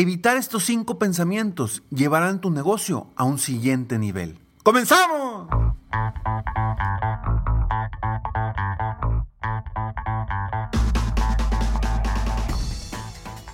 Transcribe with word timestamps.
Evitar 0.00 0.36
estos 0.36 0.64
cinco 0.64 0.96
pensamientos 0.96 1.82
llevarán 1.90 2.40
tu 2.40 2.50
negocio 2.50 3.08
a 3.16 3.24
un 3.24 3.36
siguiente 3.36 3.98
nivel. 3.98 4.38
¡Comenzamos! 4.62 5.48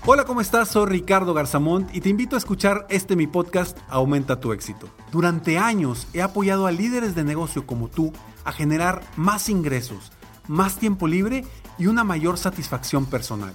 Hola, 0.05 0.25
¿cómo 0.27 0.43
estás? 0.43 0.69
Soy 0.69 0.85
Ricardo 0.85 1.33
Garzamont 1.33 1.89
y 1.95 2.03
te 2.03 2.11
invito 2.11 2.37
a 2.37 2.39
escuchar 2.39 2.87
este 2.91 3.17
mi 3.17 3.27
podcast 3.27 3.79
Aumenta 3.89 4.39
tu 4.39 4.53
éxito. 4.53 4.91
Durante 5.11 5.57
años 5.57 6.09
he 6.13 6.21
apoyado 6.21 6.67
a 6.67 6.73
líderes 6.73 7.15
de 7.15 7.25
negocio 7.25 7.65
como 7.67 7.89
tú 7.89 8.13
a 8.45 8.53
generar 8.53 9.01
más 9.17 9.49
ingresos, 9.49 10.13
más 10.47 10.77
tiempo 10.77 11.09
libre 11.09 11.47
y 11.79 11.87
una 11.87 12.05
mayor 12.05 12.37
satisfacción 12.37 13.07
personal. 13.07 13.55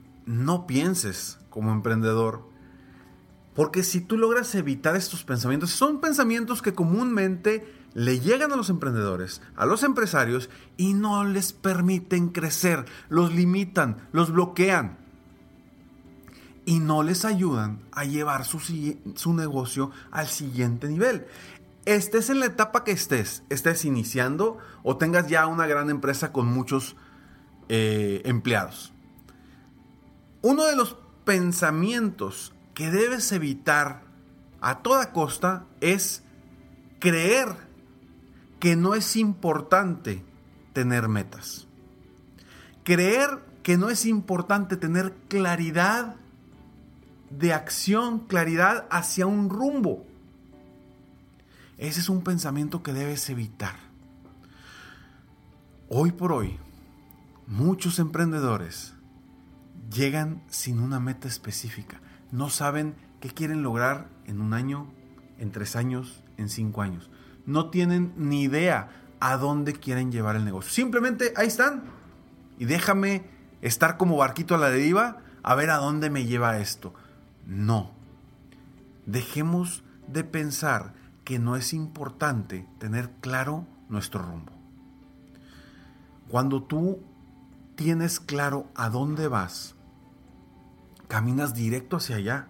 no 0.25 0.67
pienses 0.67 1.39
como 1.49 1.71
emprendedor. 1.71 2.49
Porque 3.53 3.83
si 3.83 4.01
tú 4.01 4.17
logras 4.17 4.55
evitar 4.55 4.95
estos 4.95 5.23
pensamientos, 5.23 5.71
son 5.71 5.99
pensamientos 5.99 6.61
que 6.61 6.73
comúnmente 6.73 7.65
le 7.93 8.19
llegan 8.19 8.51
a 8.53 8.55
los 8.55 8.69
emprendedores, 8.69 9.41
a 9.55 9.65
los 9.65 9.83
empresarios 9.83 10.49
y 10.77 10.93
no 10.93 11.23
les 11.25 11.51
permiten 11.51 12.29
crecer, 12.29 12.85
los 13.09 13.33
limitan, 13.33 14.07
los 14.13 14.31
bloquean 14.31 14.97
y 16.65 16.79
no 16.79 17.03
les 17.03 17.25
ayudan 17.25 17.81
a 17.91 18.05
llevar 18.05 18.45
su, 18.45 19.33
negocio 19.33 19.91
al 20.11 20.27
siguiente 20.27 20.87
nivel. 20.87 21.25
Estés 21.85 22.29
en 22.29 22.39
la 22.39 22.45
etapa 22.45 22.83
que 22.83 22.91
estés, 22.91 23.43
estés 23.49 23.83
iniciando 23.85 24.59
o 24.83 24.97
tengas 24.97 25.27
ya 25.27 25.47
una 25.47 25.67
gran 25.67 25.89
empresa 25.89 26.31
con 26.31 26.47
muchos 26.47 26.95
eh, 27.67 28.21
empleados. 28.25 28.93
Uno 30.41 30.65
de 30.65 30.75
los 30.75 30.97
pensamientos 31.23 32.53
que 32.73 32.89
debes 32.89 33.31
evitar 33.31 34.01
a 34.59 34.79
toda 34.79 35.11
costa 35.11 35.65
es 35.81 36.23
creer 36.99 37.55
que 38.59 38.75
no 38.75 38.95
es 38.95 39.15
importante 39.15 40.23
tener 40.73 41.07
metas. 41.09 41.67
Creer 42.83 43.29
que 43.61 43.77
no 43.77 43.89
es 43.89 44.05
importante 44.05 44.77
tener 44.77 45.13
claridad 45.27 46.15
de 47.29 47.53
acción, 47.53 48.19
claridad 48.19 48.87
hacia 48.89 49.27
un 49.27 49.49
rumbo. 49.49 50.05
Ese 51.77 51.99
es 51.99 52.09
un 52.09 52.23
pensamiento 52.23 52.81
que 52.81 52.93
debes 52.93 53.29
evitar. 53.29 53.75
Hoy 55.87 56.11
por 56.11 56.31
hoy, 56.31 56.57
muchos 57.47 57.99
emprendedores 57.99 58.93
llegan 59.89 60.43
sin 60.47 60.79
una 60.79 60.99
meta 60.99 61.27
específica. 61.27 62.01
No 62.31 62.49
saben 62.49 62.95
qué 63.19 63.29
quieren 63.29 63.63
lograr 63.63 64.09
en 64.25 64.41
un 64.41 64.53
año, 64.53 64.91
en 65.37 65.51
tres 65.51 65.75
años, 65.75 66.23
en 66.37 66.49
cinco 66.49 66.81
años 66.81 67.09
no 67.45 67.69
tienen 67.69 68.13
ni 68.17 68.43
idea 68.43 68.89
a 69.19 69.37
dónde 69.37 69.73
quieren 69.73 70.11
llevar 70.11 70.35
el 70.35 70.45
negocio. 70.45 70.71
Simplemente 70.71 71.33
ahí 71.35 71.47
están. 71.47 71.83
Y 72.57 72.65
déjame 72.65 73.23
estar 73.61 73.97
como 73.97 74.17
barquito 74.17 74.55
a 74.55 74.57
la 74.57 74.69
deriva 74.69 75.19
a 75.43 75.55
ver 75.55 75.69
a 75.69 75.77
dónde 75.77 76.09
me 76.09 76.25
lleva 76.25 76.59
esto. 76.59 76.93
No. 77.45 77.91
Dejemos 79.05 79.83
de 80.07 80.23
pensar 80.23 80.93
que 81.23 81.39
no 81.39 81.55
es 81.55 81.73
importante 81.73 82.67
tener 82.79 83.09
claro 83.21 83.67
nuestro 83.89 84.21
rumbo. 84.21 84.53
Cuando 86.27 86.63
tú 86.63 86.99
tienes 87.81 88.19
claro 88.19 88.67
a 88.75 88.89
dónde 88.89 89.27
vas, 89.27 89.73
caminas 91.07 91.55
directo 91.55 91.97
hacia 91.97 92.17
allá. 92.17 92.47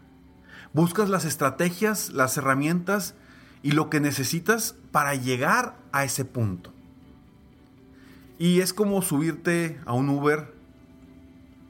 Buscas 0.73 1.09
las 1.09 1.23
estrategias, 1.23 2.11
las 2.11 2.35
herramientas 2.35 3.15
y 3.63 3.71
lo 3.71 3.89
que 3.89 4.01
necesitas 4.01 4.75
para 4.91 5.15
llegar 5.15 5.77
a 5.93 6.03
ese 6.03 6.25
punto. 6.25 6.73
Y 8.39 8.59
es 8.59 8.73
como 8.73 9.01
subirte 9.01 9.79
a 9.85 9.93
un 9.93 10.09
Uber 10.09 10.53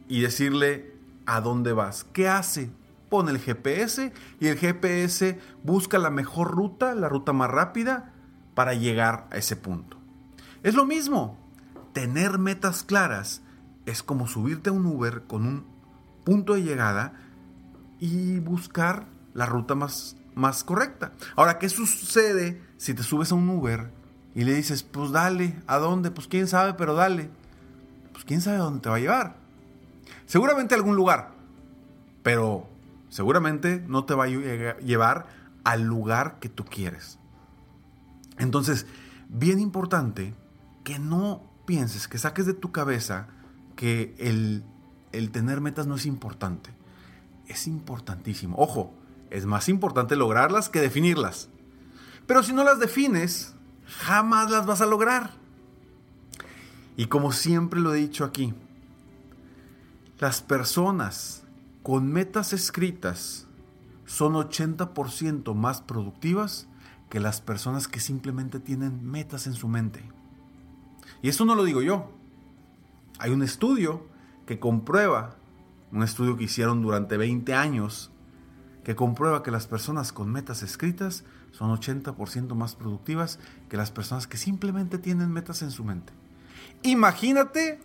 y 0.08 0.22
decirle 0.22 0.96
a 1.28 1.40
dónde 1.40 1.72
vas. 1.72 2.04
¿Qué 2.14 2.28
hace? 2.28 2.72
Pone 3.10 3.30
el 3.30 3.38
GPS 3.38 4.12
y 4.40 4.48
el 4.48 4.58
GPS 4.58 5.40
busca 5.64 6.00
la 6.00 6.10
mejor 6.10 6.50
ruta, 6.50 6.96
la 6.96 7.10
ruta 7.10 7.32
más 7.32 7.52
rápida 7.52 8.12
para 8.56 8.74
llegar 8.74 9.28
a 9.30 9.38
ese 9.38 9.56
punto. 9.56 9.98
Es 10.64 10.74
lo 10.74 10.86
mismo. 10.86 11.38
Tener 11.94 12.40
metas 12.40 12.84
claras 12.84 13.44
es 13.92 14.04
como 14.04 14.28
subirte 14.28 14.70
a 14.70 14.74
un 14.74 14.86
Uber 14.86 15.24
con 15.28 15.46
un 15.46 15.66
punto 16.24 16.54
de 16.54 16.64
llegada 16.64 17.14
y 18.00 18.40
buscar 18.40 19.08
la 19.34 19.46
ruta 19.46 19.76
más 19.76 20.16
más 20.36 20.64
correcta. 20.64 21.12
Ahora, 21.36 21.60
¿qué 21.60 21.70
sucede 21.70 22.62
si 22.78 22.94
te 22.94 23.04
subes 23.04 23.32
a 23.32 23.36
un 23.36 23.50
Uber 23.50 23.92
y 24.34 24.44
le 24.44 24.54
dices, 24.54 24.84
pues 24.84 25.12
dale, 25.12 25.62
¿a 25.68 25.78
dónde? 25.78 26.12
Pues 26.12 26.28
quién 26.28 26.48
sabe, 26.48 26.74
pero 26.74 26.96
dale. 26.96 27.30
Pues 28.14 28.26
quién 28.26 28.42
sabe 28.42 28.58
dónde 28.58 28.82
te 28.82 28.90
va 28.90 28.96
a 28.96 29.00
llevar. 29.00 29.36
Seguramente 30.26 30.74
a 30.74 30.78
algún 30.78 30.96
lugar, 30.96 31.32
pero 32.24 32.68
seguramente 33.10 33.84
no 33.88 34.06
te 34.06 34.14
va 34.14 34.26
a 34.26 34.28
llevar 34.80 35.28
al 35.64 35.84
lugar 35.84 36.40
que 36.40 36.50
tú 36.50 36.66
quieres. 36.66 37.20
Entonces, 38.38 38.88
bien 39.30 39.60
importante 39.60 40.34
que 40.84 40.98
no 40.98 41.44
pienses, 41.66 42.08
que 42.08 42.18
saques 42.18 42.46
de 42.46 42.54
tu 42.54 42.72
cabeza 42.72 43.28
que 43.82 44.14
el, 44.20 44.64
el 45.12 45.32
tener 45.32 45.60
metas 45.60 45.88
no 45.88 45.96
es 45.96 46.06
importante. 46.06 46.70
Es 47.48 47.66
importantísimo. 47.66 48.56
Ojo, 48.60 48.94
es 49.32 49.48
más 49.48 49.70
importante 49.70 50.16
lograrlas 50.16 50.70
que 50.70 50.80
definirlas. 50.80 51.50
Pero 52.28 52.44
si 52.44 52.54
no 52.54 52.64
las 52.64 52.80
defines, 52.80 53.56
jamás 53.88 54.52
las 54.52 54.68
vas 54.68 54.82
a 54.82 54.86
lograr. 54.86 55.32
Y 56.96 57.08
como 57.08 57.32
siempre 57.32 57.80
lo 57.80 57.96
he 57.96 57.98
dicho 57.98 58.24
aquí, 58.24 58.54
las 60.20 60.44
personas 60.44 61.42
con 61.82 62.06
metas 62.08 62.54
escritas 62.54 63.48
son 64.06 64.34
80% 64.34 65.56
más 65.56 65.82
productivas 65.82 66.68
que 67.10 67.20
las 67.20 67.42
personas 67.42 67.88
que 67.88 68.00
simplemente 68.00 68.60
tienen 68.60 69.04
metas 69.10 69.48
en 69.48 69.54
su 69.54 69.68
mente. 69.68 70.04
Y 71.24 71.30
eso 71.30 71.46
no 71.46 71.56
lo 71.56 71.64
digo 71.64 71.82
yo. 71.82 72.21
Hay 73.22 73.30
un 73.30 73.44
estudio 73.44 74.04
que 74.48 74.60
comprueba, 74.60 75.36
un 75.92 76.02
estudio 76.02 76.38
que 76.38 76.46
hicieron 76.46 76.82
durante 76.82 77.18
20 77.18 77.54
años 77.54 78.12
que 78.84 78.96
comprueba 78.96 79.44
que 79.44 79.52
las 79.52 79.68
personas 79.68 80.12
con 80.12 80.32
metas 80.32 80.64
escritas 80.64 81.24
son 81.52 81.70
80% 81.70 82.56
más 82.56 82.74
productivas 82.74 83.38
que 83.70 83.78
las 83.78 83.92
personas 83.92 84.26
que 84.26 84.38
simplemente 84.38 84.98
tienen 84.98 85.32
metas 85.32 85.62
en 85.62 85.70
su 85.70 85.84
mente. 85.84 86.14
Imagínate 86.82 87.80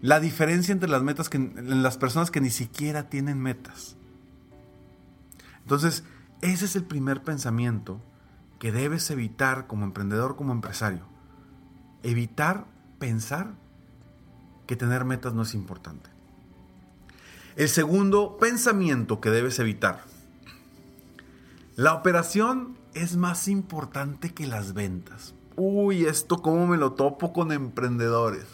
la 0.00 0.20
diferencia 0.20 0.70
entre 0.70 0.88
las 0.88 1.02
metas 1.02 1.28
que 1.28 1.40
las 1.40 1.98
personas 1.98 2.30
que 2.30 2.40
ni 2.40 2.50
siquiera 2.50 3.08
tienen 3.08 3.40
metas. 3.40 3.96
Entonces, 5.62 6.04
ese 6.42 6.66
es 6.66 6.76
el 6.76 6.84
primer 6.84 7.24
pensamiento 7.24 8.00
que 8.60 8.70
debes 8.70 9.10
evitar 9.10 9.66
como 9.66 9.84
emprendedor, 9.84 10.36
como 10.36 10.52
empresario. 10.52 11.08
Evitar 12.04 12.68
pensar 13.00 13.56
que 14.70 14.76
tener 14.76 15.04
metas 15.04 15.34
no 15.34 15.42
es 15.42 15.54
importante. 15.54 16.08
El 17.56 17.68
segundo 17.68 18.36
pensamiento 18.38 19.20
que 19.20 19.28
debes 19.28 19.58
evitar. 19.58 20.04
La 21.74 21.92
operación 21.92 22.78
es 22.94 23.16
más 23.16 23.48
importante 23.48 24.32
que 24.32 24.46
las 24.46 24.72
ventas. 24.72 25.34
Uy, 25.56 26.04
esto 26.04 26.40
cómo 26.40 26.68
me 26.68 26.76
lo 26.76 26.92
topo 26.92 27.32
con 27.32 27.50
emprendedores. 27.50 28.46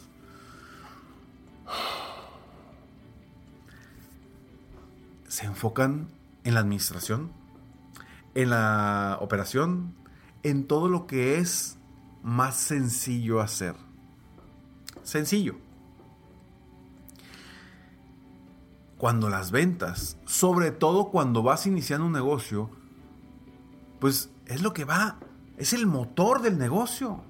Se 5.28 5.44
enfocan 5.44 6.08
en 6.44 6.54
la 6.54 6.60
administración, 6.60 7.30
en 8.34 8.48
la 8.48 9.18
operación, 9.20 9.94
en 10.44 10.66
todo 10.66 10.88
lo 10.88 11.06
que 11.06 11.36
es 11.36 11.76
más 12.22 12.56
sencillo 12.56 13.42
hacer. 13.42 13.74
Sencillo. 15.02 15.65
Cuando 18.98 19.28
las 19.28 19.50
ventas, 19.50 20.16
sobre 20.24 20.70
todo 20.70 21.10
cuando 21.10 21.42
vas 21.42 21.66
iniciando 21.66 22.06
un 22.06 22.12
negocio, 22.12 22.70
pues 24.00 24.30
es 24.46 24.62
lo 24.62 24.72
que 24.72 24.84
va, 24.84 25.18
es 25.58 25.72
el 25.72 25.86
motor 25.86 26.42
del 26.42 26.58
negocio. 26.58 27.22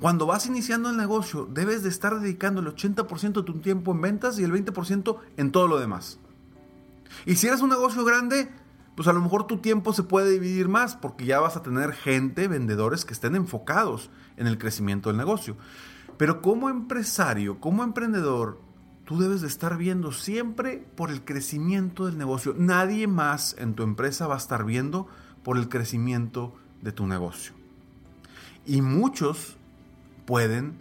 Cuando 0.00 0.26
vas 0.26 0.46
iniciando 0.46 0.90
el 0.90 0.96
negocio, 0.96 1.46
debes 1.46 1.82
de 1.82 1.88
estar 1.88 2.20
dedicando 2.20 2.60
el 2.60 2.68
80% 2.68 3.32
de 3.32 3.42
tu 3.42 3.60
tiempo 3.60 3.92
en 3.92 4.00
ventas 4.00 4.38
y 4.38 4.44
el 4.44 4.52
20% 4.52 5.18
en 5.36 5.52
todo 5.52 5.68
lo 5.68 5.78
demás. 5.78 6.18
Y 7.26 7.36
si 7.36 7.46
eres 7.46 7.60
un 7.60 7.70
negocio 7.70 8.04
grande, 8.04 8.50
pues 8.96 9.08
a 9.08 9.12
lo 9.12 9.20
mejor 9.20 9.46
tu 9.46 9.58
tiempo 9.58 9.92
se 9.92 10.02
puede 10.02 10.30
dividir 10.30 10.68
más 10.68 10.96
porque 10.96 11.24
ya 11.24 11.40
vas 11.40 11.56
a 11.56 11.62
tener 11.62 11.92
gente, 11.92 12.48
vendedores 12.48 13.04
que 13.04 13.14
estén 13.14 13.34
enfocados 13.34 14.10
en 14.36 14.46
el 14.46 14.58
crecimiento 14.58 15.08
del 15.08 15.16
negocio. 15.16 15.56
Pero 16.16 16.42
como 16.42 16.68
empresario, 16.68 17.60
como 17.60 17.82
emprendedor, 17.82 18.60
tú 19.04 19.18
debes 19.18 19.40
de 19.42 19.48
estar 19.48 19.76
viendo 19.76 20.12
siempre 20.12 20.84
por 20.96 21.10
el 21.10 21.24
crecimiento 21.24 22.06
del 22.06 22.18
negocio. 22.18 22.54
Nadie 22.56 23.06
más 23.06 23.54
en 23.58 23.74
tu 23.74 23.82
empresa 23.82 24.26
va 24.26 24.34
a 24.34 24.38
estar 24.38 24.64
viendo 24.64 25.06
por 25.42 25.58
el 25.58 25.68
crecimiento 25.68 26.54
de 26.80 26.92
tu 26.92 27.06
negocio. 27.06 27.52
Y 28.66 28.80
muchos 28.80 29.56
pueden 30.26 30.78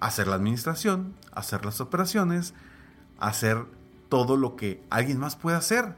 hacer 0.00 0.28
la 0.28 0.36
administración, 0.36 1.14
hacer 1.32 1.64
las 1.64 1.80
operaciones, 1.80 2.54
hacer 3.18 3.64
todo 4.08 4.36
lo 4.36 4.56
que 4.56 4.82
alguien 4.90 5.18
más 5.18 5.36
puede 5.36 5.56
hacer. 5.56 5.96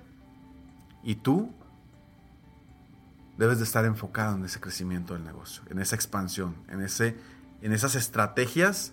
Y 1.03 1.17
tú 1.17 1.51
debes 3.37 3.59
de 3.59 3.65
estar 3.65 3.85
enfocado 3.85 4.37
en 4.37 4.45
ese 4.45 4.61
crecimiento 4.61 5.15
del 5.15 5.25
negocio, 5.25 5.63
en 5.71 5.81
esa 5.81 5.97
expansión, 5.97 6.55
en, 6.69 6.83
ese, 6.83 7.17
en 7.63 7.73
esas 7.73 7.97
estrategias 7.97 8.93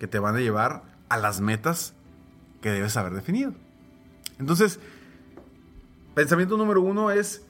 que 0.00 0.08
te 0.08 0.18
van 0.18 0.34
a 0.34 0.40
llevar 0.40 0.93
a 1.08 1.16
las 1.16 1.40
metas 1.40 1.94
que 2.60 2.70
debes 2.70 2.96
haber 2.96 3.14
definido. 3.14 3.52
Entonces, 4.38 4.80
pensamiento 6.14 6.56
número 6.56 6.80
uno 6.80 7.10
es 7.10 7.42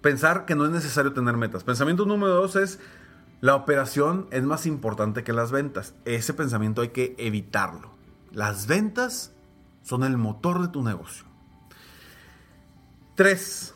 pensar 0.00 0.46
que 0.46 0.54
no 0.54 0.64
es 0.64 0.70
necesario 0.70 1.12
tener 1.12 1.36
metas. 1.36 1.64
Pensamiento 1.64 2.06
número 2.06 2.34
dos 2.34 2.56
es 2.56 2.78
la 3.40 3.54
operación 3.54 4.26
es 4.30 4.42
más 4.42 4.66
importante 4.66 5.24
que 5.24 5.32
las 5.32 5.50
ventas. 5.50 5.94
Ese 6.04 6.34
pensamiento 6.34 6.82
hay 6.82 6.88
que 6.88 7.14
evitarlo. 7.18 7.90
Las 8.32 8.66
ventas 8.66 9.32
son 9.82 10.04
el 10.04 10.16
motor 10.16 10.60
de 10.60 10.68
tu 10.68 10.82
negocio. 10.82 11.24
Tres. 13.14 13.74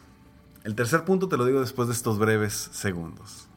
El 0.64 0.74
tercer 0.74 1.04
punto 1.04 1.28
te 1.28 1.36
lo 1.36 1.44
digo 1.44 1.60
después 1.60 1.88
de 1.88 1.94
estos 1.94 2.18
breves 2.18 2.70
segundos. 2.72 3.48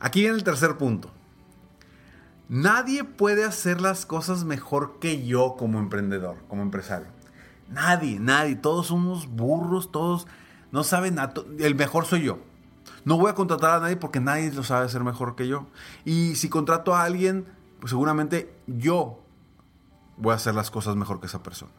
Aquí 0.00 0.20
viene 0.20 0.36
el 0.36 0.44
tercer 0.44 0.76
punto. 0.76 1.10
Nadie 2.52 3.02
puede 3.02 3.46
hacer 3.46 3.80
las 3.80 4.04
cosas 4.04 4.44
mejor 4.44 4.98
que 5.00 5.24
yo 5.24 5.56
como 5.58 5.78
emprendedor, 5.78 6.36
como 6.48 6.60
empresario. 6.60 7.08
Nadie, 7.70 8.20
nadie. 8.20 8.56
Todos 8.56 8.88
somos 8.88 9.26
burros, 9.26 9.90
todos 9.90 10.26
no 10.70 10.84
saben. 10.84 11.16
El 11.58 11.74
mejor 11.76 12.04
soy 12.04 12.24
yo. 12.24 12.40
No 13.06 13.16
voy 13.16 13.30
a 13.30 13.34
contratar 13.34 13.70
a 13.70 13.80
nadie 13.80 13.96
porque 13.96 14.20
nadie 14.20 14.52
lo 14.52 14.64
sabe 14.64 14.84
hacer 14.84 15.02
mejor 15.02 15.34
que 15.34 15.48
yo. 15.48 15.66
Y 16.04 16.34
si 16.34 16.50
contrato 16.50 16.94
a 16.94 17.04
alguien, 17.04 17.46
pues 17.80 17.88
seguramente 17.88 18.54
yo 18.66 19.24
voy 20.18 20.32
a 20.32 20.36
hacer 20.36 20.54
las 20.54 20.70
cosas 20.70 20.94
mejor 20.94 21.20
que 21.20 21.28
esa 21.28 21.42
persona. 21.42 21.72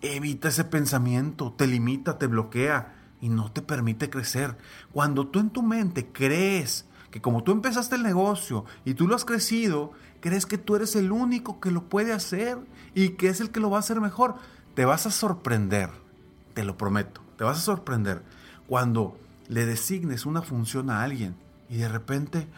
Evita 0.00 0.48
ese 0.48 0.64
pensamiento, 0.64 1.52
te 1.52 1.68
limita, 1.68 2.18
te 2.18 2.26
bloquea 2.26 2.96
y 3.20 3.28
no 3.28 3.52
te 3.52 3.62
permite 3.62 4.10
crecer. 4.10 4.56
Cuando 4.90 5.28
tú 5.28 5.38
en 5.38 5.50
tu 5.50 5.62
mente 5.62 6.08
crees 6.10 6.86
que 7.14 7.20
como 7.20 7.44
tú 7.44 7.52
empezaste 7.52 7.94
el 7.94 8.02
negocio 8.02 8.64
y 8.84 8.94
tú 8.94 9.06
lo 9.06 9.14
has 9.14 9.24
crecido, 9.24 9.92
crees 10.18 10.46
que 10.46 10.58
tú 10.58 10.74
eres 10.74 10.96
el 10.96 11.12
único 11.12 11.60
que 11.60 11.70
lo 11.70 11.84
puede 11.84 12.12
hacer 12.12 12.58
y 12.92 13.10
que 13.10 13.28
es 13.28 13.40
el 13.40 13.50
que 13.50 13.60
lo 13.60 13.70
va 13.70 13.76
a 13.76 13.80
hacer 13.80 14.00
mejor, 14.00 14.34
te 14.74 14.84
vas 14.84 15.06
a 15.06 15.12
sorprender, 15.12 15.90
te 16.54 16.64
lo 16.64 16.76
prometo, 16.76 17.20
te 17.38 17.44
vas 17.44 17.58
a 17.58 17.60
sorprender 17.60 18.24
cuando 18.66 19.16
le 19.46 19.64
designes 19.64 20.26
una 20.26 20.42
función 20.42 20.90
a 20.90 21.04
alguien 21.04 21.36
y 21.68 21.76
de 21.76 21.88
repente, 21.88 22.48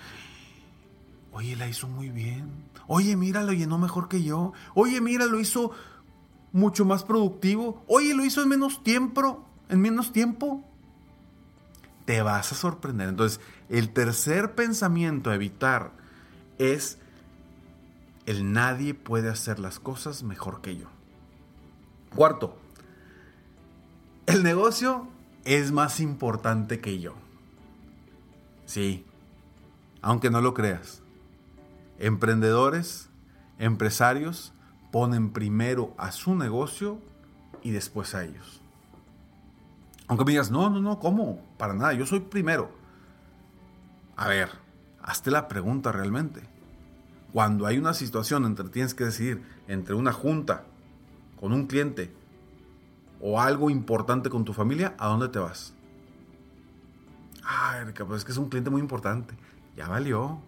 oye, 1.33 1.55
la 1.55 1.69
hizo 1.69 1.87
muy 1.87 2.09
bien, 2.09 2.49
oye, 2.87 3.15
mira, 3.15 3.43
lo 3.43 3.53
llenó 3.53 3.77
mejor 3.77 4.09
que 4.09 4.23
yo, 4.23 4.55
oye, 4.73 5.03
mira, 5.03 5.27
lo 5.27 5.39
hizo 5.39 5.73
mucho 6.57 6.87
más 6.87 7.05
productivo. 7.05 7.85
Oye, 7.87 8.15
lo 8.15 8.25
hizo 8.25 8.43
en 8.43 8.49
menos 8.49 8.83
tiempo, 8.83 9.47
en 9.69 9.83
menos 9.83 10.13
tiempo. 10.13 10.65
Te 12.07 12.23
vas 12.23 12.51
a 12.53 12.55
sorprender. 12.55 13.11
Entonces, 13.11 13.41
el 13.69 13.93
tercer 13.93 14.55
pensamiento 14.55 15.31
a 15.31 15.35
evitar 15.35 15.93
es 16.59 16.99
el 18.27 18.53
nadie 18.53 18.95
puede 18.95 19.29
hacer 19.29 19.59
las 19.59 19.79
cosas 19.79 20.23
mejor 20.23 20.61
que 20.61 20.77
yo. 20.77 20.87
Cuarto, 22.15 22.57
el 24.27 24.43
negocio 24.43 25.09
es 25.45 25.71
más 25.73 26.01
importante 26.01 26.81
que 26.81 26.99
yo. 26.99 27.15
Sí, 28.67 29.05
aunque 30.03 30.31
no 30.31 30.41
lo 30.41 30.55
creas. 30.55 31.03
Emprendedores, 31.99 33.09
empresarios, 33.59 34.53
ponen 34.91 35.31
primero 35.31 35.95
a 35.99 36.11
su 36.11 36.35
negocio 36.35 36.99
y 37.63 37.71
después 37.71 38.15
a 38.15 38.25
ellos. 38.25 38.61
Aunque 40.09 40.25
me 40.25 40.33
digas, 40.33 40.51
no, 40.51 40.71
no, 40.71 40.81
no, 40.81 40.99
¿cómo? 40.99 41.41
Para 41.59 41.75
nada, 41.75 41.93
yo 41.93 42.07
soy 42.07 42.21
primero. 42.21 42.71
A 44.17 44.29
ver, 44.29 44.51
hazte 45.03 45.31
la 45.31 45.47
pregunta 45.47 45.93
realmente. 45.93 46.43
Cuando 47.33 47.67
hay 47.67 47.79
una 47.79 47.93
situación 47.93 48.47
entre 48.47 48.69
tienes 48.71 48.95
que 48.95 49.05
decidir 49.05 49.43
entre 49.69 49.95
una 49.95 50.13
junta 50.13 50.65
con 51.39 51.53
un 51.53 51.67
cliente 51.67 52.15
o 53.21 53.41
algo 53.41 53.69
importante 53.69 54.31
con 54.31 54.45
tu 54.45 54.55
familia, 54.55 54.95
¿a 54.99 55.09
dónde 55.09 55.29
te 55.29 55.39
vas? 55.39 55.75
Ay, 57.45 57.93
pues 57.93 58.19
es 58.19 58.25
que 58.25 58.33
es 58.33 58.39
un 58.39 58.49
cliente 58.49 58.71
muy 58.71 58.81
importante. 58.81 59.35
Ya 59.77 59.87
valió. 59.87 60.41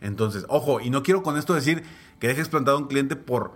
Entonces, 0.00 0.46
ojo, 0.48 0.80
y 0.80 0.90
no 0.90 1.02
quiero 1.02 1.22
con 1.22 1.36
esto 1.36 1.54
decir 1.54 1.84
que 2.18 2.28
dejes 2.28 2.48
plantado 2.48 2.78
a 2.78 2.80
un 2.80 2.88
cliente 2.88 3.16
por 3.16 3.52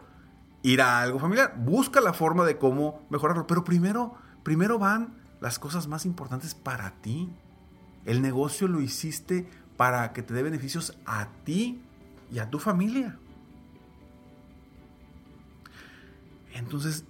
ir 0.62 0.82
a 0.82 1.00
algo 1.00 1.18
familiar. 1.18 1.54
Busca 1.56 2.00
la 2.00 2.12
forma 2.12 2.44
de 2.44 2.58
cómo 2.58 3.06
mejorarlo. 3.08 3.46
Pero 3.46 3.64
primero, 3.64 4.14
primero 4.42 4.78
van 4.78 5.14
las 5.40 5.58
cosas 5.58 5.88
más 5.88 6.04
importantes 6.04 6.54
para 6.54 6.90
ti. 7.00 7.34
El 8.04 8.22
negocio 8.22 8.68
lo 8.68 8.80
hiciste 8.80 9.48
para 9.76 10.12
que 10.12 10.22
te 10.22 10.34
dé 10.34 10.42
beneficios 10.42 10.96
a 11.06 11.28
ti 11.44 11.80
y 12.30 12.38
a 12.38 12.50
tu 12.50 12.58
familia. 12.58 13.18
Entonces, 16.54 17.04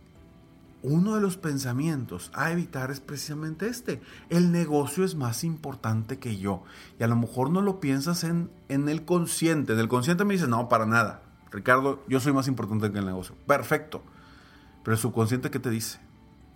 uno 0.82 1.14
de 1.14 1.20
los 1.20 1.36
pensamientos 1.36 2.30
a 2.34 2.50
evitar 2.50 2.90
es 2.90 3.00
precisamente 3.00 3.66
este. 3.68 4.02
El 4.28 4.52
negocio 4.52 5.04
es 5.04 5.14
más 5.14 5.44
importante 5.44 6.18
que 6.18 6.36
yo. 6.36 6.62
Y 6.98 7.02
a 7.04 7.06
lo 7.06 7.16
mejor 7.16 7.50
no 7.50 7.62
lo 7.62 7.80
piensas 7.80 8.22
en, 8.24 8.50
en 8.68 8.88
el 8.88 9.04
consciente. 9.04 9.72
En 9.72 9.78
el 9.78 9.88
consciente 9.88 10.24
me 10.24 10.34
dice, 10.34 10.46
no, 10.46 10.68
para 10.68 10.86
nada. 10.86 11.22
Ricardo, 11.50 12.04
yo 12.08 12.20
soy 12.20 12.32
más 12.32 12.48
importante 12.48 12.92
que 12.92 12.98
el 12.98 13.06
negocio. 13.06 13.34
Perfecto. 13.46 14.02
Pero 14.82 14.94
el 14.94 15.00
subconsciente, 15.00 15.50
¿qué 15.50 15.58
te 15.58 15.70
dice? 15.70 16.00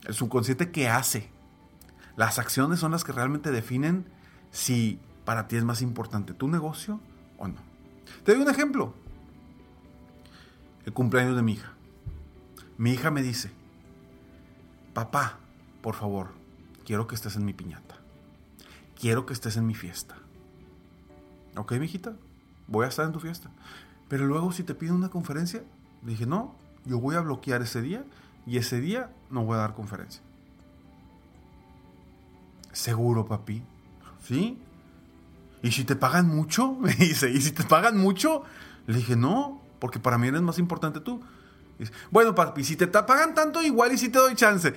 El 0.04 0.14
subconsciente, 0.14 0.71
¿qué 0.71 0.88
hace? 0.88 1.30
Las 2.16 2.38
acciones 2.38 2.80
son 2.80 2.92
las 2.92 3.04
que 3.04 3.12
realmente 3.12 3.50
definen 3.50 4.07
si 4.50 4.99
para 5.25 5.49
ti 5.49 5.57
es 5.57 5.64
más 5.64 5.83
importante 5.83 6.35
tu 6.35 6.49
negocio 6.49 7.00
o 7.37 7.49
no. 7.49 7.57
Te 8.25 8.33
doy 8.33 8.43
un 8.43 8.50
ejemplo. 8.50 8.95
El 10.85 10.93
cumpleaños 10.93 11.37
de 11.37 11.43
mi 11.43 11.52
hija. 11.52 11.73
Mi 12.78 12.93
hija 12.93 13.11
me 13.11 13.23
dice, 13.23 13.50
papá, 14.95 15.38
por 15.83 15.95
favor, 15.95 16.28
quiero 16.85 17.07
que 17.07 17.14
estés 17.14 17.37
en 17.37 17.45
mi 17.45 17.52
piñata. 17.52 17.97
Quiero 18.99 19.26
que 19.26 19.33
estés 19.33 19.57
en 19.57 19.67
mi 19.67 19.75
fiesta. 19.75 20.17
¿Ok, 21.57 21.73
mi 21.73 21.87
hijita? 21.87 22.14
Voy 22.67 22.85
a 22.85 22.88
estar 22.88 23.05
en 23.05 23.12
tu 23.12 23.21
fiesta. 23.21 23.50
Pero 24.09 24.26
luego 24.26 24.52
si 24.52 24.62
te 24.62 24.75
piden 24.75 24.95
una 24.95 25.11
conferencia, 25.11 25.62
dije, 26.02 26.26
no, 26.26 26.55
yo 26.85 26.99
voy 27.00 27.17
a 27.17 27.21
bloquear 27.21 27.62
ese 27.62 27.83
día 27.83 28.05
y 28.47 28.57
ese 28.57 28.81
día 28.81 29.12
no 29.31 29.45
voy 29.45 29.57
a 29.57 29.61
dar 29.61 29.75
conferencia. 29.75 30.23
¿Seguro, 32.73 33.26
papi? 33.26 33.62
¿Sí? 34.28 34.58
¿Y 35.62 35.73
si 35.73 35.85
te 35.85 35.97
pagan 35.97 36.28
mucho? 36.28 36.73
Me 36.80 36.94
dice, 36.94 37.30
¿y 37.30 37.40
si 37.40 37.52
te 37.52 37.64
pagan 37.64 37.99
mucho? 37.99 38.44
Le 38.87 38.99
dije, 38.99 39.16
no, 39.16 39.61
porque 39.78 39.99
para 39.99 40.18
mí 40.18 40.28
eres 40.28 40.42
más 40.42 40.58
importante 40.58 41.00
tú. 41.00 41.20
Bueno, 42.11 42.35
papi, 42.35 42.64
si 42.64 42.76
te 42.76 42.88
pagan 42.88 43.35
tanto, 43.35 43.62
igual 43.62 43.92
y 43.92 43.99
si 43.99 44.08
te 44.08 44.18
doy 44.18 44.35
chance. 44.35 44.75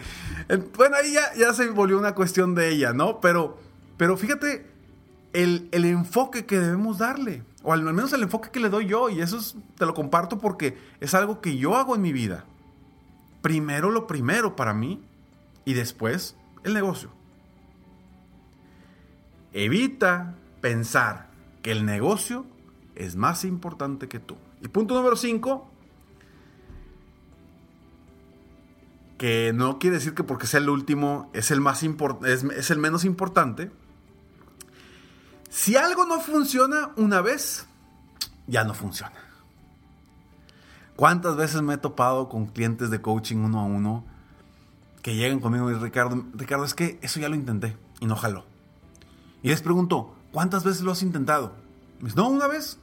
Bueno, 0.78 0.96
ahí 0.98 1.14
ya, 1.14 1.34
ya 1.36 1.54
se 1.54 1.70
volvió 1.70 1.98
una 1.98 2.14
cuestión 2.14 2.54
de 2.54 2.70
ella, 2.70 2.94
¿no? 2.94 3.20
Pero, 3.20 3.60
pero 3.98 4.18
fíjate 4.18 4.68
el, 5.34 5.68
el 5.72 5.86
enfoque 5.86 6.46
que 6.46 6.60
debemos 6.60 7.00
darle 7.00 7.44
o 7.64 7.74
al 7.74 7.84
menos 7.84 8.12
el 8.14 8.24
enfoque 8.24 8.50
que 8.50 8.60
le 8.60 8.70
doy 8.70 8.88
yo, 8.88 9.10
y 9.10 9.22
eso 9.22 9.40
te 9.78 9.86
lo 9.86 9.94
comparto 9.94 10.40
porque 10.40 10.78
es 11.00 11.14
algo 11.14 11.42
que 11.42 11.58
yo 11.58 11.76
hago 11.76 11.96
en 11.96 12.02
mi 12.02 12.12
vida. 12.12 12.46
Primero 13.42 13.92
lo 13.92 14.08
primero 14.08 14.56
para 14.56 14.74
mí 14.74 15.02
y 15.66 15.74
después 15.74 16.36
el 16.64 16.74
negocio. 16.74 17.12
Evita 19.54 20.36
pensar 20.62 21.30
que 21.62 21.72
el 21.72 21.86
negocio 21.86 22.46
es 22.96 23.16
más 23.16 23.44
importante 23.44 24.08
que 24.08 24.20
tú. 24.20 24.38
Y 24.62 24.68
punto 24.68 24.94
número 24.94 25.16
5, 25.16 25.72
que 29.18 29.54
no 29.54 29.78
quiere 29.78 29.98
decir 29.98 30.14
que 30.14 30.24
porque 30.24 30.48
sea 30.48 30.60
el 30.60 30.70
último 30.70 31.30
es 31.34 31.52
el, 31.52 31.62
más 31.62 31.84
es, 31.84 32.72
el 32.72 32.80
menos 32.80 33.06
importante. 33.06 33.72
Si 35.50 35.76
algo 35.76 36.06
no 36.06 36.20
funciona 36.22 36.92
una 36.96 37.22
vez, 37.22 37.68
ya 38.48 38.64
no 38.64 38.74
funciona. 38.74 39.14
¿Cuántas 40.96 41.36
veces 41.36 41.62
me 41.62 41.76
he 41.76 41.78
topado 41.78 42.30
con 42.30 42.48
clientes 42.48 42.90
de 42.90 43.02
coaching 43.02 43.38
uno 43.38 43.60
a 43.60 43.64
uno 43.64 44.06
que 45.02 45.16
llegan 45.16 45.40
conmigo 45.40 45.70
y 45.72 45.74
Ricardo, 45.74 46.24
Ricardo, 46.34 46.66
es 46.66 46.74
que 46.74 47.00
eso 47.02 47.20
ya 47.20 47.30
lo 47.30 47.36
intenté 47.36 47.76
y 48.00 48.06
no 48.06 48.16
jaló? 48.16 48.51
Y 49.44 49.50
les 49.50 49.62
pregunto, 49.62 50.14
¿cuántas 50.32 50.64
veces 50.64 50.82
lo 50.82 50.92
has 50.92 51.02
intentado? 51.02 51.54
No, 52.16 52.30
una 52.30 52.48
vez, 52.48 52.78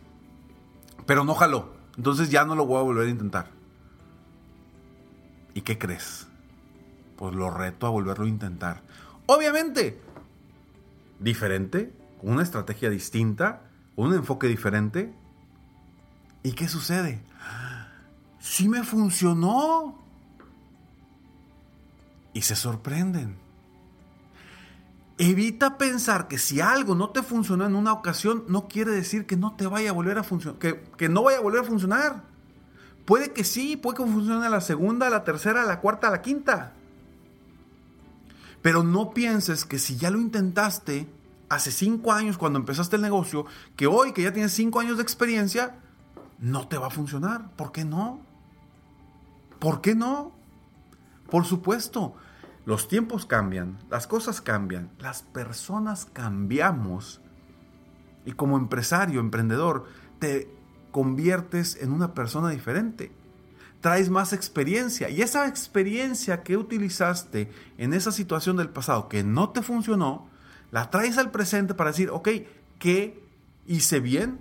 pero 1.06 1.24
no 1.24 1.34
jaló. 1.34 1.72
Entonces 1.96 2.30
ya 2.30 2.44
no 2.44 2.54
lo 2.54 2.66
voy 2.66 2.78
a 2.78 2.82
volver 2.82 3.08
a 3.08 3.10
intentar. 3.10 3.50
¿Y 5.54 5.62
qué 5.62 5.78
crees? 5.78 6.26
Pues 7.16 7.34
lo 7.34 7.50
reto 7.50 7.86
a 7.86 7.90
volverlo 7.90 8.24
a 8.24 8.28
intentar. 8.28 8.82
Obviamente, 9.26 10.00
diferente, 11.18 11.92
con 12.20 12.30
una 12.30 12.42
estrategia 12.42 12.90
distinta, 12.90 13.62
un 13.96 14.14
enfoque 14.14 14.46
diferente. 14.46 15.12
¿Y 16.42 16.52
qué 16.52 16.68
sucede? 16.68 17.20
Sí 18.38 18.68
me 18.68 18.84
funcionó. 18.84 19.98
Y 22.32 22.42
se 22.42 22.54
sorprenden. 22.54 23.47
Evita 25.20 25.78
pensar 25.78 26.28
que 26.28 26.38
si 26.38 26.60
algo 26.60 26.94
no 26.94 27.10
te 27.10 27.24
funcionó 27.24 27.66
en 27.66 27.74
una 27.74 27.92
ocasión, 27.92 28.44
no 28.46 28.68
quiere 28.68 28.92
decir 28.92 29.26
que 29.26 29.36
no 29.36 29.56
te 29.56 29.66
vaya 29.66 29.90
a 29.90 29.92
volver 29.92 30.16
a 30.16 30.22
funcionar, 30.22 30.60
que, 30.60 31.08
no 31.08 31.24
vaya 31.24 31.38
a 31.38 31.42
volver 31.42 31.62
a 31.62 31.64
funcionar. 31.64 32.22
Puede 33.04 33.32
que 33.32 33.42
sí, 33.42 33.76
puede 33.76 33.96
que 33.96 34.04
funcione 34.04 34.48
la 34.48 34.60
segunda, 34.60 35.10
la 35.10 35.24
tercera, 35.24 35.64
la 35.64 35.80
cuarta, 35.80 36.10
la 36.10 36.22
quinta. 36.22 36.72
Pero 38.62 38.84
no 38.84 39.10
pienses 39.10 39.64
que 39.64 39.80
si 39.80 39.96
ya 39.96 40.10
lo 40.10 40.20
intentaste 40.20 41.08
hace 41.48 41.72
cinco 41.72 42.12
años 42.12 42.38
cuando 42.38 42.60
empezaste 42.60 42.94
el 42.94 43.02
negocio, 43.02 43.44
que 43.74 43.88
hoy 43.88 44.12
que 44.12 44.22
ya 44.22 44.32
tienes 44.32 44.52
cinco 44.52 44.78
años 44.78 44.98
de 44.98 45.02
experiencia, 45.02 45.80
no 46.38 46.68
te 46.68 46.78
va 46.78 46.86
a 46.86 46.90
funcionar. 46.90 47.50
¿Por 47.56 47.72
qué 47.72 47.84
no? 47.84 48.20
¿Por 49.58 49.80
qué 49.80 49.96
no? 49.96 50.30
Por 51.28 51.44
supuesto, 51.44 52.14
los 52.68 52.86
tiempos 52.86 53.24
cambian, 53.24 53.78
las 53.88 54.06
cosas 54.06 54.42
cambian, 54.42 54.90
las 54.98 55.22
personas 55.22 56.06
cambiamos. 56.12 57.22
Y 58.26 58.32
como 58.32 58.58
empresario, 58.58 59.20
emprendedor, 59.20 59.86
te 60.18 60.50
conviertes 60.90 61.78
en 61.80 61.92
una 61.92 62.12
persona 62.12 62.50
diferente. 62.50 63.10
Traes 63.80 64.10
más 64.10 64.34
experiencia 64.34 65.08
y 65.08 65.22
esa 65.22 65.48
experiencia 65.48 66.42
que 66.42 66.58
utilizaste 66.58 67.50
en 67.78 67.94
esa 67.94 68.12
situación 68.12 68.58
del 68.58 68.68
pasado 68.68 69.08
que 69.08 69.24
no 69.24 69.48
te 69.48 69.62
funcionó, 69.62 70.28
la 70.70 70.90
traes 70.90 71.16
al 71.16 71.30
presente 71.30 71.72
para 71.72 71.92
decir, 71.92 72.10
ok, 72.10 72.28
¿qué 72.78 73.24
hice 73.66 73.98
bien 74.00 74.40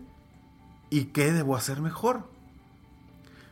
y 0.89 1.05
qué 1.05 1.31
debo 1.31 1.55
hacer 1.55 1.79
mejor? 1.79 2.29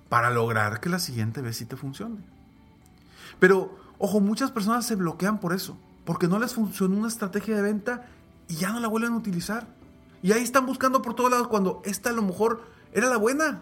Para 0.10 0.32
lograr 0.32 0.82
que 0.82 0.90
la 0.90 1.00
siguiente 1.00 1.40
vez 1.40 1.56
sí 1.56 1.66
te 1.66 1.78
funcione. 1.78 2.18
Pero, 3.40 3.85
ojo, 3.98 4.20
muchas 4.20 4.52
personas 4.52 4.86
se 4.86 4.96
bloquean 4.96 5.40
por 5.40 5.54
eso, 5.54 5.78
porque 6.06 6.28
no 6.28 6.40
les 6.40 6.54
funcionó 6.54 6.98
una 6.98 7.08
estrategia 7.08 7.56
de 7.56 7.62
venta 7.62 8.06
y 8.48 8.56
ya 8.56 8.72
no 8.72 8.80
la 8.80 8.88
vuelven 8.88 9.14
a 9.14 9.18
utilizar. 9.18 9.68
Y 10.22 10.32
ahí 10.32 10.44
están 10.44 10.66
buscando 10.66 11.02
por 11.02 11.14
todos 11.14 11.32
lados 11.32 11.48
cuando 11.48 11.82
esta 11.86 12.10
a 12.10 12.14
lo 12.14 12.22
mejor 12.22 12.64
era 12.94 13.10
la 13.10 13.18
buena. 13.18 13.62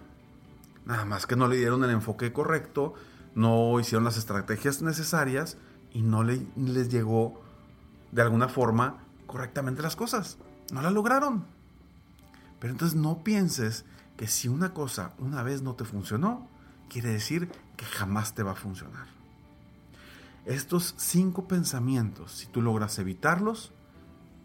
Nada 0.86 1.06
más 1.06 1.26
que 1.26 1.36
no 1.36 1.48
le 1.48 1.58
dieron 1.58 1.84
el 1.84 1.90
enfoque 1.90 2.34
correcto, 2.34 2.94
no 3.36 3.80
hicieron 3.80 4.04
las 4.04 4.18
estrategias 4.18 4.82
necesarias 4.82 5.58
y 5.92 6.02
no 6.02 6.24
le, 6.24 6.46
les 6.56 6.90
llegó 6.90 7.42
de 8.12 8.22
alguna 8.22 8.48
forma 8.48 8.98
correctamente 9.28 9.82
las 9.82 9.96
cosas. 9.96 10.38
No 10.72 10.82
las 10.82 10.94
lograron. 10.94 11.46
Pero 12.60 12.72
entonces 12.72 12.98
no 12.98 13.24
pienses 13.24 13.86
que 14.16 14.28
si 14.28 14.48
una 14.48 14.74
cosa 14.74 15.14
una 15.18 15.44
vez 15.44 15.62
no 15.62 15.76
te 15.76 15.84
funcionó, 15.84 16.48
quiere 16.90 17.10
decir 17.10 17.50
que 17.76 17.86
jamás 17.86 18.36
te 18.36 18.44
va 18.44 18.52
a 18.52 18.56
funcionar. 18.56 19.08
Estos 20.46 20.94
cinco 20.98 21.48
pensamientos, 21.48 22.32
si 22.32 22.48
tú 22.48 22.62
logras 22.62 23.00
evitarlos, 23.00 23.72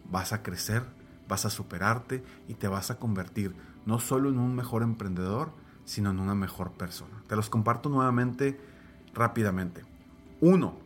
vas 0.09 0.33
a 0.33 0.41
crecer 0.43 0.83
vas 1.29 1.45
a 1.45 1.49
superarte 1.49 2.23
y 2.49 2.55
te 2.55 2.67
vas 2.67 2.91
a 2.91 2.97
convertir 2.97 3.55
no 3.85 3.99
solo 3.99 4.29
en 4.29 4.39
un 4.39 4.55
mejor 4.55 4.83
emprendedor, 4.83 5.51
sino 5.85 6.09
en 6.09 6.19
una 6.19 6.35
mejor 6.35 6.73
persona. 6.73 7.23
Te 7.27 7.37
los 7.37 7.49
comparto 7.49 7.87
nuevamente 7.87 8.59
rápidamente. 9.13 9.83
Uno, 10.41 10.77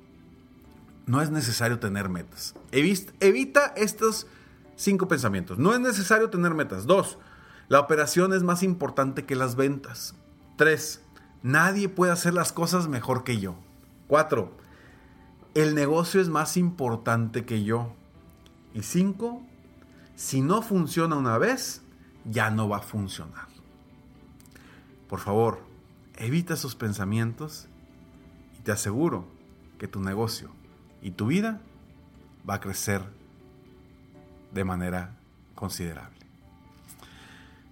no 1.07 1.21
es 1.21 1.31
necesario 1.31 1.79
tener 1.79 2.09
metas. 2.09 2.55
Evita 2.71 3.73
estos 3.75 4.27
cinco 4.75 5.07
pensamientos. 5.07 5.57
No 5.57 5.73
es 5.73 5.79
necesario 5.79 6.29
tener 6.29 6.53
metas. 6.53 6.85
Dos, 6.85 7.17
la 7.69 7.79
operación 7.79 8.33
es 8.33 8.43
más 8.43 8.63
importante 8.63 9.25
que 9.25 9.35
las 9.35 9.55
ventas. 9.55 10.15
Tres, 10.57 11.01
nadie 11.41 11.89
puede 11.89 12.11
hacer 12.11 12.33
las 12.33 12.51
cosas 12.51 12.87
mejor 12.87 13.23
que 13.23 13.39
yo. 13.39 13.55
Cuatro, 14.07 14.57
el 15.53 15.75
negocio 15.75 16.21
es 16.21 16.29
más 16.29 16.57
importante 16.57 17.45
que 17.45 17.63
yo. 17.63 17.93
Y 18.73 18.83
cinco, 18.83 19.43
si 20.15 20.41
no 20.41 20.61
funciona 20.61 21.15
una 21.15 21.37
vez, 21.37 21.81
ya 22.25 22.49
no 22.49 22.67
va 22.69 22.77
a 22.77 22.81
funcionar. 22.81 23.47
Por 25.07 25.19
favor, 25.19 25.59
evita 26.17 26.55
esos 26.55 26.75
pensamientos 26.75 27.67
y 28.57 28.61
te 28.61 28.71
aseguro 28.71 29.25
que 29.77 29.87
tu 29.87 29.99
negocio 29.99 30.49
y 31.01 31.11
tu 31.11 31.27
vida 31.27 31.61
va 32.49 32.55
a 32.55 32.59
crecer 32.59 33.03
de 34.53 34.63
manera 34.63 35.15
considerable. 35.55 36.17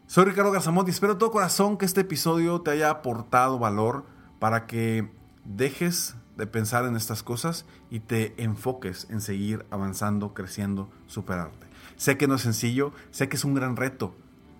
Soy 0.08 0.26
Ricardo 0.26 0.52
Garzamont 0.52 0.88
y 0.88 0.92
espero 0.92 1.14
de 1.14 1.20
todo 1.20 1.32
corazón 1.32 1.78
que 1.78 1.86
este 1.86 2.02
episodio 2.02 2.62
te 2.62 2.72
haya 2.72 2.90
aportado 2.90 3.58
valor 3.58 4.06
para 4.40 4.68
que 4.68 5.10
dejes 5.46 6.16
de 6.42 6.48
pensar 6.48 6.86
en 6.86 6.96
estas 6.96 7.22
cosas 7.22 7.66
y 7.92 8.00
te 8.00 8.34
enfoques 8.42 9.06
en 9.12 9.22
seguir 9.22 9.64
avanzando, 9.70 10.34
creciendo, 10.34 10.90
superarte. 11.06 11.68
Sé 11.98 12.18
que 12.18 12.28
no 12.28 12.34
es 12.34 12.42
sencillo, 12.42 12.94
sé 13.12 13.30
que 13.30 13.36
es 13.36 13.46
un 13.46 13.54
gran 13.54 13.76
reto. 13.76 14.16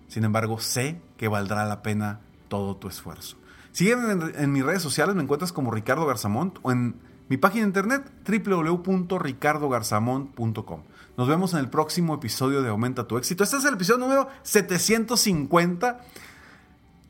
Sin 0.06 0.22
embargo, 0.22 0.60
sé 0.60 1.00
que 1.16 1.26
valdrá 1.26 1.64
la 1.64 1.82
pena 1.82 2.20
todo 2.46 2.76
tu 2.76 2.86
esfuerzo. 2.86 3.36
Sígueme 3.72 4.30
en, 4.36 4.52
mis 4.52 4.64
redes 4.64 4.80
sociales, 4.80 5.16
me 5.16 5.24
encuentras 5.24 5.52
como 5.52 5.72
Ricardo 5.72 6.06
Garzamont 6.06 6.60
o 6.62 6.70
en 6.70 6.94
mi 7.28 7.36
página 7.36 7.62
de 7.62 7.68
internet 7.70 8.08
www.ricardogarzamont.com. 8.28 10.82
Nos 11.16 11.26
vemos 11.26 11.52
en 11.54 11.58
el 11.58 11.68
próximo 11.68 12.14
episodio 12.14 12.62
de 12.62 12.68
Aumenta 12.68 13.08
tu 13.08 13.18
éxito. 13.18 13.42
Este 13.42 13.56
es 13.56 13.64
el 13.64 13.74
episodio 13.74 13.98
número 13.98 14.28
750. 14.44 15.98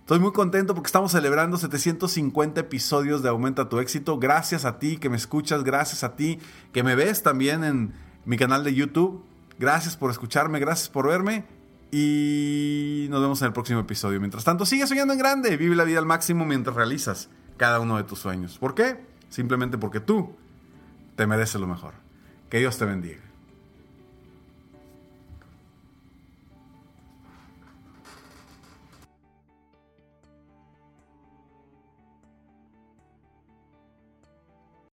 Estoy 0.03 0.19
muy 0.19 0.33
contento 0.33 0.75
porque 0.75 0.89
estamos 0.89 1.13
celebrando 1.13 1.57
750 1.57 2.61
episodios 2.61 3.23
de 3.23 3.29
Aumenta 3.29 3.69
tu 3.69 3.79
éxito. 3.79 4.19
Gracias 4.19 4.65
a 4.65 4.81
ti 4.81 4.97
que 4.97 5.09
me 5.09 5.17
escuchas, 5.17 5.63
gracias 5.63 6.03
a 6.03 6.17
ti 6.17 6.41
que 6.73 6.83
me 6.83 6.97
ves 6.97 7.23
también 7.23 7.63
en 7.63 7.95
mi 8.25 8.37
canal 8.37 8.65
de 8.65 8.75
YouTube. 8.75 9.25
Gracias 9.61 9.97
por 9.97 10.11
escucharme, 10.11 10.59
gracias 10.59 10.89
por 10.89 11.07
verme 11.07 11.45
y 11.93 13.07
nos 13.11 13.21
vemos 13.21 13.41
en 13.43 13.47
el 13.47 13.53
próximo 13.53 13.79
episodio. 13.79 14.19
Mientras 14.19 14.43
tanto, 14.43 14.67
sigue 14.67 14.89
soñando 14.89 15.13
en 15.13 15.21
grande, 15.21 15.57
vive 15.57 15.77
la 15.77 15.85
vida 15.85 16.01
al 16.01 16.07
máximo 16.07 16.45
mientras 16.45 16.75
realizas 16.75 17.29
cada 17.57 17.79
uno 17.79 17.97
de 17.97 18.03
tus 18.03 18.19
sueños. 18.19 18.59
¿Por 18.59 18.75
qué? 18.75 19.07
Simplemente 19.29 19.79
porque 19.79 20.01
tú 20.01 20.35
te 21.15 21.29
mereces 21.29 21.61
lo 21.61 21.69
mejor. 21.69 21.95
Que 22.51 22.59
Dios 22.59 22.77
te 22.77 22.87
bendiga. 22.87 23.32